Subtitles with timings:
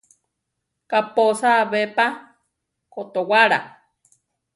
[0.89, 2.05] Kaʼpósa be pa
[2.93, 3.59] kotowála?